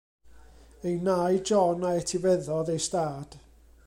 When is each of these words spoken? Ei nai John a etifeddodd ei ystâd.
Ei 0.87 0.95
nai 1.07 1.35
John 1.49 1.79
a 1.87 1.91
etifeddodd 2.01 2.73
ei 2.75 2.81
ystâd. 2.83 3.29